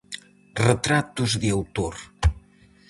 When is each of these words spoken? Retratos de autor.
Retratos 0.67 1.31
de 1.43 1.49
autor. 1.59 1.95